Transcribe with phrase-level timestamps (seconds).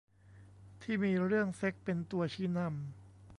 [0.81, 2.75] ที่มีเรื่องเซ็กส์เป็นตัวชี้นำ